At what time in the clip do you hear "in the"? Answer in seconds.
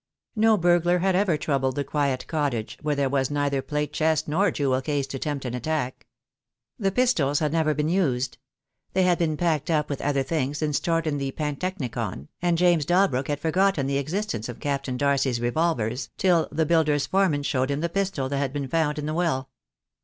11.05-11.29, 18.97-19.13